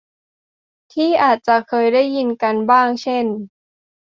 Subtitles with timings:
[0.93, 3.25] ที่อาจะเคยได้ยินกันบ้างเช่น